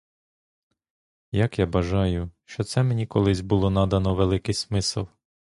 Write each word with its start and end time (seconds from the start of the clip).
Як 1.31 1.59
я 1.59 1.65
бажаю, 1.65 2.31
що 2.45 2.63
це 2.63 2.83
мені 2.83 3.07
колись 3.07 3.41
було 3.41 3.69
надано 3.69 4.15
великий 4.15 4.53
смисл. 4.53 4.99